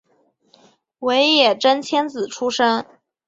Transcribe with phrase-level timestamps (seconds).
[1.01, 2.83] 尾野真千子出身。